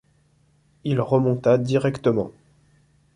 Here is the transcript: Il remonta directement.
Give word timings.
Il 0.83 0.99
remonta 0.99 1.59
directement. 1.59 2.31